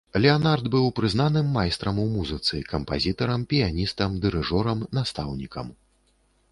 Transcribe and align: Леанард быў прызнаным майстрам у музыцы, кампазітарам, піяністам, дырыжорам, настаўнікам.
Леанард 0.23 0.63
быў 0.75 0.87
прызнаным 0.99 1.51
майстрам 1.57 1.99
у 2.05 2.05
музыцы, 2.15 2.63
кампазітарам, 2.73 3.45
піяністам, 3.53 4.19
дырыжорам, 4.27 4.79
настаўнікам. 4.99 5.67